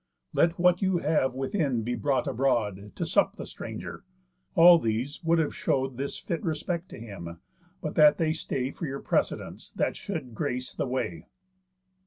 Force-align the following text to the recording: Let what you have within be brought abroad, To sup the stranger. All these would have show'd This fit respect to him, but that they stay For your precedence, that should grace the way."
Let 0.33 0.57
what 0.57 0.81
you 0.81 0.97
have 0.97 1.35
within 1.35 1.83
be 1.83 1.93
brought 1.93 2.25
abroad, 2.25 2.91
To 2.95 3.05
sup 3.05 3.35
the 3.35 3.45
stranger. 3.45 4.03
All 4.55 4.79
these 4.79 5.23
would 5.23 5.37
have 5.37 5.55
show'd 5.55 5.97
This 5.97 6.17
fit 6.17 6.43
respect 6.43 6.89
to 6.89 6.99
him, 6.99 7.37
but 7.83 7.93
that 7.93 8.17
they 8.17 8.33
stay 8.33 8.71
For 8.71 8.87
your 8.87 8.99
precedence, 9.01 9.69
that 9.73 9.95
should 9.95 10.33
grace 10.33 10.73
the 10.73 10.87
way." 10.87 11.27